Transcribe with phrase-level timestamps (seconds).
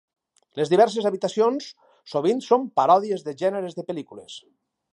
[0.59, 1.67] Les diverses habitacions
[2.13, 4.39] sovint són paròdies de gèneres de pel·lícules.